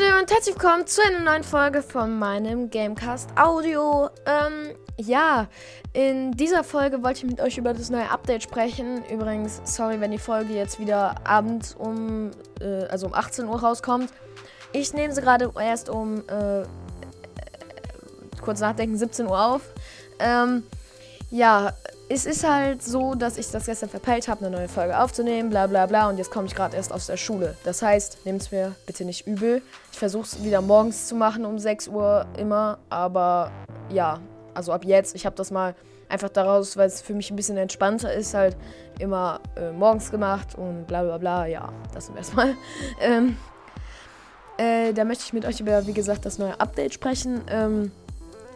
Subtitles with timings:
[0.00, 4.08] Leute und herzlich willkommen zu einer neuen Folge von meinem Gamecast Audio.
[4.24, 5.48] Ähm, ja,
[5.92, 9.02] in dieser Folge wollte ich mit euch über das neue Update sprechen.
[9.10, 14.10] Übrigens, sorry, wenn die Folge jetzt wieder abends um, äh, also um 18 Uhr rauskommt.
[14.72, 16.62] Ich nehme sie gerade erst um, äh,
[18.40, 19.62] kurz nachdenken, 17 Uhr auf.
[20.18, 20.62] Ähm,
[21.30, 21.74] ja,
[22.12, 25.68] es ist halt so, dass ich das gestern verpeilt habe, eine neue Folge aufzunehmen, bla
[25.68, 26.08] bla bla.
[26.08, 27.56] Und jetzt komme ich gerade erst aus der Schule.
[27.62, 29.62] Das heißt, nehmt es mir bitte nicht übel.
[29.92, 32.78] Ich versuche es wieder morgens zu machen um 6 Uhr immer.
[32.88, 33.52] Aber
[33.90, 34.18] ja,
[34.54, 35.76] also ab jetzt, ich habe das mal
[36.08, 38.56] einfach daraus, weil es für mich ein bisschen entspannter ist, halt
[38.98, 41.46] immer äh, morgens gemacht und bla bla bla.
[41.46, 42.54] Ja, das zum ersten Mal.
[43.00, 43.36] Ähm,
[44.58, 47.92] äh, da möchte ich mit euch über, wie gesagt, das neue Update sprechen ähm,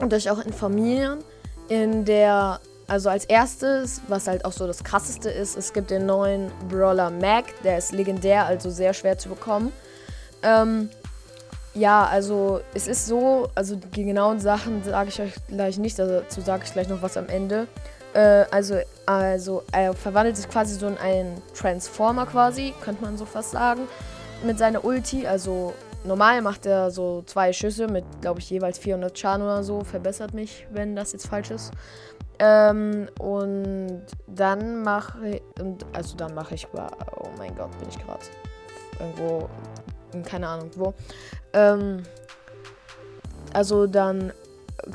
[0.00, 1.22] und euch auch informieren.
[1.68, 6.06] In der also als erstes, was halt auch so das krasseste ist, es gibt den
[6.06, 9.72] neuen Brawler Mac, der ist legendär, also sehr schwer zu bekommen.
[10.42, 10.90] Ähm,
[11.74, 16.40] ja, also es ist so, also die genauen Sachen sage ich euch gleich nicht, dazu
[16.40, 17.66] sage ich gleich noch was am Ende.
[18.12, 23.24] Äh, also, also er verwandelt sich quasi so in einen Transformer quasi, könnte man so
[23.24, 23.82] fast sagen,
[24.44, 25.26] mit seiner Ulti.
[25.26, 29.82] Also normal macht er so zwei Schüsse mit, glaube ich, jeweils 400 Schaden oder so.
[29.82, 31.72] Verbessert mich, wenn das jetzt falsch ist.
[32.38, 35.42] Ähm, und dann mache ich,
[35.92, 38.24] also dann mache ich, oh mein Gott, bin ich gerade
[38.98, 39.48] irgendwo,
[40.24, 40.94] keine Ahnung wo.
[41.52, 42.02] Ähm,
[43.52, 44.32] also dann,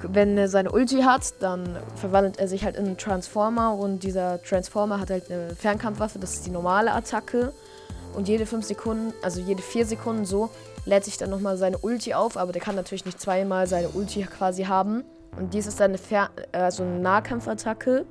[0.03, 4.41] wenn er seine Ulti hat, dann verwandelt er sich halt in einen Transformer und dieser
[4.43, 7.53] Transformer hat halt eine Fernkampfwaffe, das ist die normale Attacke.
[8.15, 10.49] Und jede 5 Sekunden, also jede 4 Sekunden so,
[10.85, 14.23] lädt sich dann nochmal seine Ulti auf, aber der kann natürlich nicht zweimal seine Ulti
[14.23, 15.03] quasi haben.
[15.37, 18.05] Und dies ist dann eine, Fer also eine Nahkampfattacke,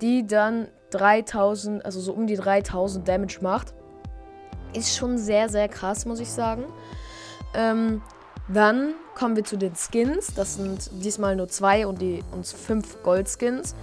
[0.00, 3.74] die dann 3000, also so um die 3000 Damage macht.
[4.72, 6.64] Ist schon sehr, sehr krass, muss ich sagen.
[7.54, 8.02] Ähm,
[8.48, 10.34] dann kommen wir zu den Skins.
[10.34, 13.74] Das sind diesmal nur zwei und, die, und fünf Goldskins.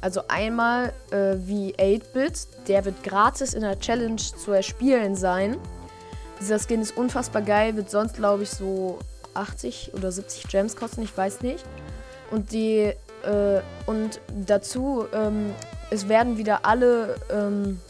[0.00, 2.68] Also einmal äh, wie 8-Bit.
[2.68, 5.56] Der wird gratis in der Challenge zu erspielen sein.
[6.40, 7.76] Dieser Skin ist unfassbar geil.
[7.76, 8.98] Wird sonst, glaube ich, so
[9.34, 11.02] 80 oder 70 Gems kosten.
[11.02, 11.64] Ich weiß nicht.
[12.32, 12.94] Und die
[13.24, 15.54] äh, und dazu, ähm,
[15.90, 17.80] es werden wieder alle, ähm,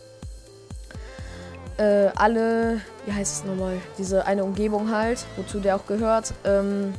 [1.79, 6.93] äh, alle, wie heißt es nochmal, diese eine Umgebung halt, wozu der auch gehört, ähm,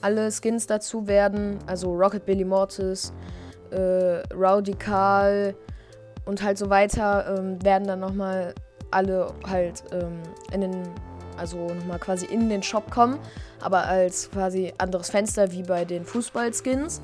[0.00, 3.12] alle Skins dazu werden, also Rocket Billy Mortis,
[3.70, 5.54] äh, Rowdy Carl
[6.24, 8.54] und halt so weiter, ähm, werden dann nochmal
[8.90, 10.22] alle halt ähm,
[10.52, 10.82] in den
[11.38, 13.18] also nochmal quasi in den Shop kommen,
[13.60, 17.00] aber als quasi anderes Fenster wie bei den Fußball-Skins.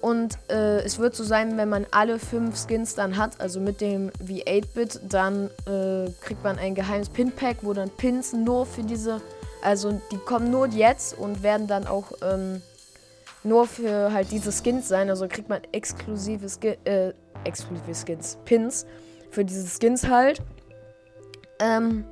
[0.00, 3.80] Und äh, es wird so sein, wenn man alle fünf Skins dann hat, also mit
[3.80, 9.20] dem V8-Bit, dann äh, kriegt man ein geheimes Pin-Pack, wo dann Pins nur für diese,
[9.62, 12.62] also die kommen nur jetzt und werden dann auch ähm,
[13.44, 15.08] nur für halt diese Skins sein.
[15.08, 17.12] Also kriegt man exklusive, Ski äh,
[17.44, 18.86] exklusive Skins, Pins
[19.30, 20.42] für diese Skins halt.
[21.60, 22.04] Ähm,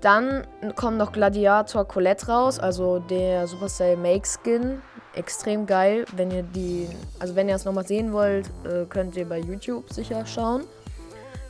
[0.00, 4.80] dann kommt noch Gladiator Colette raus, also der Supercell Make Skin.
[5.14, 6.04] Extrem geil.
[6.14, 6.88] Wenn ihr die,
[7.18, 10.64] also wenn ihr es nochmal sehen wollt, äh, könnt ihr bei YouTube sicher schauen.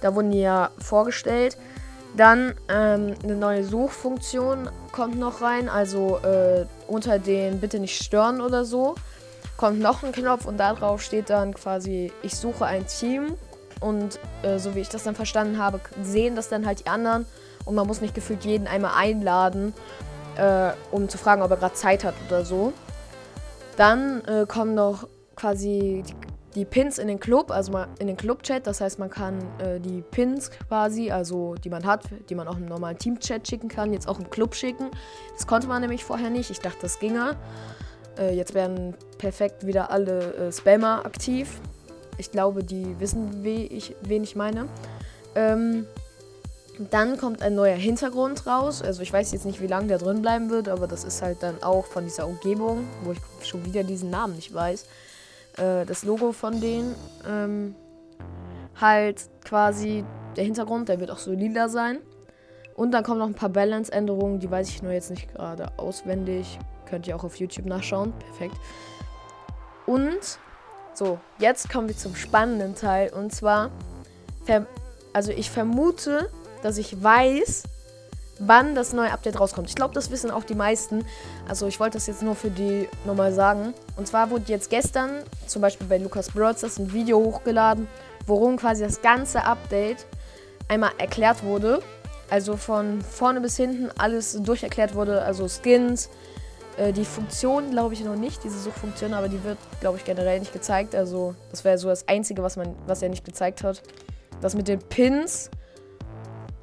[0.00, 1.59] Da wurden die ja vorgestellt.
[2.16, 8.41] Dann ähm, eine neue Suchfunktion kommt noch rein, also äh, unter den Bitte nicht stören
[8.41, 8.94] oder so.
[9.59, 13.34] Kommt noch ein Knopf und darauf steht dann quasi, ich suche ein Team.
[13.80, 17.26] Und äh, so wie ich das dann verstanden habe, sehen das dann halt die anderen
[17.69, 19.75] und man muss nicht gefühlt jeden einmal einladen,
[20.37, 22.73] äh, um zu fragen, ob er gerade Zeit hat oder so.
[23.77, 25.06] Dann äh, kommen noch
[25.37, 26.15] quasi die,
[26.55, 28.67] die, Pins in den Club, also mal in den Club-Chat.
[28.67, 32.57] Das heißt, man kann äh, die Pins quasi, also die man hat, die man auch
[32.57, 34.91] im normalen Team-Chat schicken kann, jetzt auch im Club schicken.
[35.34, 36.51] Das konnte man nämlich vorher nicht.
[36.51, 37.37] Ich dachte, das ginge.
[38.19, 41.61] Äh, jetzt werden perfekt wieder alle äh, Spammer aktiv.
[42.17, 44.69] Ich glaube, die wissen, wie ich, wen ich meine.
[45.34, 45.87] Ähm,
[46.91, 48.83] dann kommt ein neuer Hintergrund raus.
[48.83, 51.42] Also ich weiß jetzt nicht, wie lange der drin bleiben wird, aber das ist halt
[51.42, 54.84] dann auch von dieser Umgebung, wo ich schon wieder diesen Namen nicht weiß.
[55.57, 56.95] Äh, das Logo von denen.
[57.28, 57.75] Ähm,
[58.80, 60.04] halt quasi
[60.36, 61.98] der Hintergrund, der wird auch so lila sein.
[62.77, 66.60] Und dann kommen noch ein paar Balance-Änderungen, die weiß ich nur jetzt nicht gerade auswendig.
[66.86, 68.13] Könnt ihr auch auf YouTube nachschauen.
[68.21, 68.54] Perfekt.
[69.84, 70.39] Und
[70.95, 73.13] so, jetzt kommen wir zum spannenden Teil.
[73.13, 73.71] Und zwar,
[75.13, 76.30] also ich vermute,
[76.63, 77.65] dass ich weiß,
[78.39, 79.69] wann das neue Update rauskommt.
[79.69, 81.05] Ich glaube, das wissen auch die meisten.
[81.49, 83.75] Also ich wollte das jetzt nur für die nochmal sagen.
[83.97, 87.89] Und zwar wurde jetzt gestern, zum Beispiel bei Lukas Broadstars, ein Video hochgeladen,
[88.27, 90.07] worum quasi das ganze Update
[90.69, 91.83] einmal erklärt wurde.
[92.31, 95.22] Also von vorne bis hinten alles durcherklärt wurde.
[95.22, 96.11] Also Skins,
[96.77, 100.39] äh, die Funktion glaube ich noch nicht, diese Suchfunktion, aber die wird, glaube ich, generell
[100.39, 100.95] nicht gezeigt.
[100.95, 103.83] Also das wäre so das Einzige, was, man, was er nicht gezeigt hat.
[104.41, 105.51] Das mit den Pins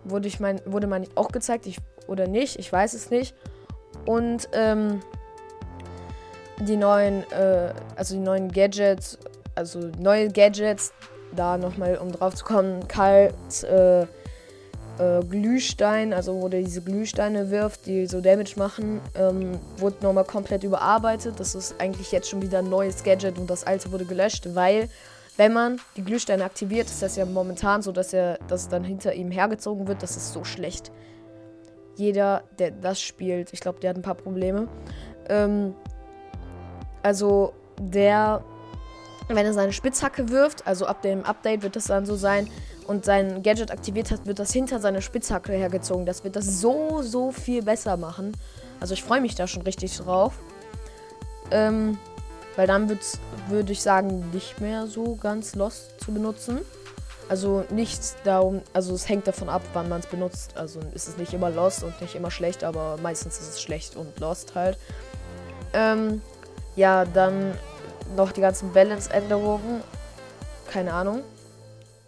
[0.05, 3.35] wurde, ich mein, wurde man auch gezeigt, ich, oder nicht, ich weiß es nicht.
[4.05, 5.01] Und ähm,
[6.59, 9.17] die neuen, äh, also die neuen Gadgets,
[9.55, 10.93] also neue Gadgets,
[11.35, 14.05] da nochmal, um drauf zu kommen, Karls äh,
[14.97, 20.23] äh, Glühstein, also wo der diese Glühsteine wirft, die so Damage machen, ähm, wurde nochmal
[20.23, 21.39] komplett überarbeitet.
[21.39, 24.89] Das ist eigentlich jetzt schon wieder ein neues Gadget und das alte wurde gelöscht, weil
[25.37, 29.13] wenn man die Glühsteine aktiviert, ist das ja momentan so, dass er das dann hinter
[29.13, 30.01] ihm hergezogen wird.
[30.01, 30.91] Das ist so schlecht.
[31.97, 34.67] Jeder, der das spielt, ich glaube, der hat ein paar Probleme.
[35.29, 35.73] Ähm,
[37.03, 38.43] also der,
[39.27, 42.49] wenn er seine Spitzhacke wirft, also ab dem Update wird das dann so sein
[42.88, 46.05] und sein Gadget aktiviert hat, wird das hinter seine Spitzhacke hergezogen.
[46.05, 48.33] Das wird das so, so viel besser machen.
[48.79, 50.33] Also ich freue mich da schon richtig drauf.
[51.51, 51.97] Ähm,
[52.55, 52.89] weil dann
[53.49, 56.59] würde ich sagen, nicht mehr so ganz Lost zu benutzen.
[57.27, 60.55] Also nichts darum, also es hängt davon ab, wann man es benutzt.
[60.57, 63.95] Also ist es nicht immer Lost und nicht immer schlecht, aber meistens ist es schlecht
[63.95, 64.77] und Lost halt.
[65.73, 66.21] Ähm,
[66.75, 67.53] ja, dann
[68.15, 69.81] noch die ganzen Balance-Änderungen.
[70.69, 71.23] Keine Ahnung.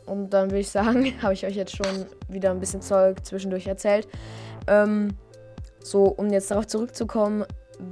[0.05, 3.67] Und dann würde ich sagen, habe ich euch jetzt schon wieder ein bisschen Zeug zwischendurch
[3.67, 4.07] erzählt.
[4.67, 5.17] Ähm,
[5.83, 7.45] so, um jetzt darauf zurückzukommen,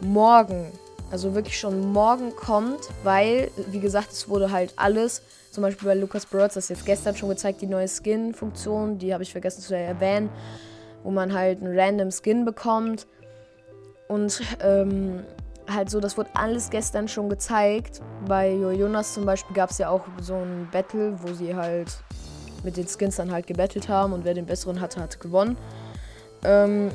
[0.00, 0.70] morgen,
[1.10, 5.94] also wirklich schon morgen kommt, weil, wie gesagt, es wurde halt alles, zum Beispiel bei
[5.94, 9.76] Lucas Birds, das jetzt gestern schon gezeigt, die neue Skin-Funktion, die habe ich vergessen zu
[9.76, 10.30] erwähnen
[11.02, 13.06] wo man halt einen random Skin bekommt.
[14.08, 15.24] Und ähm,
[15.68, 18.00] halt so, das wurde alles gestern schon gezeigt.
[18.26, 21.88] Bei Jonas zum Beispiel gab es ja auch so ein Battle, wo sie halt
[22.64, 25.56] mit den Skins dann halt gebettelt haben und wer den besseren hatte, hat gewonnen.
[26.44, 26.90] Ähm,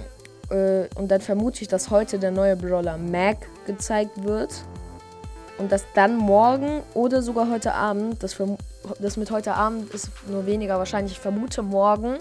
[0.50, 4.54] äh, und dann vermute ich, dass heute der neue Brawler Mac gezeigt wird.
[5.58, 8.38] Und dass dann morgen oder sogar heute Abend, das,
[9.00, 12.18] das mit heute Abend ist nur weniger wahrscheinlich, ich vermute morgen,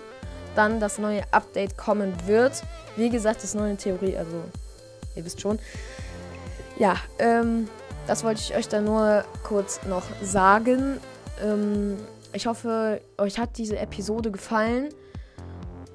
[0.57, 2.63] dann das neue Update kommen wird.
[2.97, 4.43] Wie gesagt, das ist nur eine Theorie, also
[5.15, 5.59] ihr wisst schon.
[6.79, 7.69] Ja, ähm,
[8.07, 11.01] das wollte ich euch dann nur kurz noch sagen.
[11.43, 11.97] Ähm,
[12.33, 14.91] ich hoffe, euch hat diese Episode gefallen.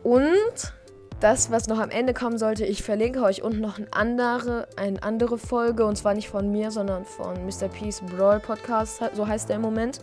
[0.03, 0.73] Und
[1.19, 5.01] das, was noch am Ende kommen sollte, ich verlinke euch unten noch eine andere, eine
[5.03, 5.85] andere Folge.
[5.85, 7.67] Und zwar nicht von mir, sondern von Mr.
[7.67, 9.99] Peace Brawl Podcast, so heißt der im Moment.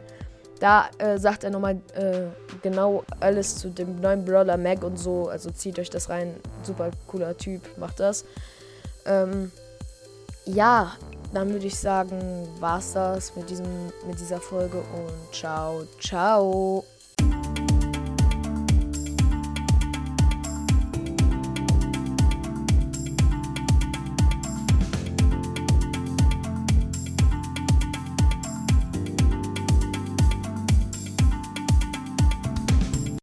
[0.60, 2.26] Da äh, sagt er nochmal äh,
[2.62, 5.28] genau alles zu dem neuen Brawler Mac und so.
[5.28, 6.34] Also zieht euch das rein.
[6.62, 8.24] Super cooler Typ, macht das.
[9.06, 9.50] Ähm,
[10.44, 10.96] ja,
[11.32, 13.66] dann würde ich sagen, war's das mit, diesem,
[14.06, 16.84] mit dieser Folge und ciao, ciao.